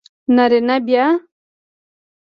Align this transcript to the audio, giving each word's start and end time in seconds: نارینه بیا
نارینه 0.35 0.75
بیا 0.85 1.05